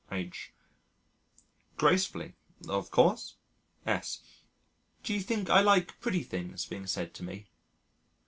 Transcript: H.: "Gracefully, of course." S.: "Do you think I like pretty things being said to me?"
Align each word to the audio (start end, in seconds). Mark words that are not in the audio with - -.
H.: 0.11 0.51
"Gracefully, 1.77 2.33
of 2.67 2.89
course." 2.89 3.35
S.: 3.85 4.21
"Do 5.03 5.13
you 5.13 5.19
think 5.19 5.47
I 5.51 5.61
like 5.61 5.99
pretty 5.99 6.23
things 6.23 6.65
being 6.65 6.87
said 6.87 7.13
to 7.13 7.23
me?" 7.23 7.49